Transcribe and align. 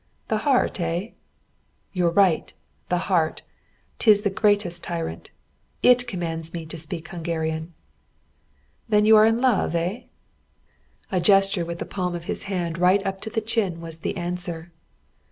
"The 0.29 0.37
heart, 0.49 0.79
eh?" 0.79 1.09
"You're 1.93 2.09
right. 2.09 2.51
The 2.89 2.97
heart. 3.05 3.43
'Tis 3.99 4.23
the 4.23 4.31
greatest 4.31 4.83
tyrant. 4.83 5.29
It 5.83 6.07
commands 6.07 6.53
me 6.53 6.65
to 6.65 6.75
speak 6.79 7.09
Hungarian." 7.09 7.75
"Then 8.89 9.05
you 9.05 9.15
are 9.15 9.27
in 9.27 9.39
love, 9.41 9.75
eh?" 9.75 10.05
A 11.11 11.21
gesture 11.21 11.65
with 11.65 11.77
the 11.77 11.85
palm 11.85 12.15
of 12.15 12.25
his 12.25 12.45
hand 12.45 12.79
right 12.79 13.05
up 13.05 13.21
to 13.21 13.29
the 13.29 13.41
chin 13.41 13.79
was 13.79 13.99
the 13.99 14.17
answer. 14.17 14.71